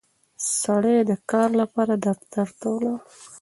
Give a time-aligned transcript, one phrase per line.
[0.61, 2.99] سړی د کار لپاره دفتر ته ولاړ